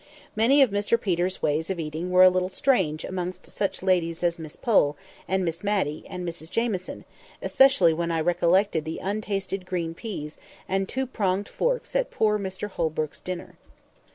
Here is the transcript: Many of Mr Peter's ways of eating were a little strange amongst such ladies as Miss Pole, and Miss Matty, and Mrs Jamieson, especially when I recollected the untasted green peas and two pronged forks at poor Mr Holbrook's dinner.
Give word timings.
Many 0.35 0.63
of 0.63 0.71
Mr 0.71 0.99
Peter's 0.99 1.43
ways 1.43 1.69
of 1.69 1.79
eating 1.79 2.09
were 2.09 2.23
a 2.23 2.29
little 2.31 2.49
strange 2.49 3.03
amongst 3.05 3.45
such 3.45 3.83
ladies 3.83 4.23
as 4.23 4.39
Miss 4.39 4.55
Pole, 4.55 4.97
and 5.27 5.45
Miss 5.45 5.63
Matty, 5.63 6.05
and 6.09 6.27
Mrs 6.27 6.49
Jamieson, 6.49 7.05
especially 7.39 7.93
when 7.93 8.09
I 8.09 8.19
recollected 8.19 8.83
the 8.83 8.97
untasted 8.99 9.63
green 9.63 9.93
peas 9.93 10.39
and 10.67 10.89
two 10.89 11.05
pronged 11.05 11.47
forks 11.47 11.95
at 11.95 12.09
poor 12.09 12.39
Mr 12.39 12.67
Holbrook's 12.67 13.19
dinner. 13.21 13.59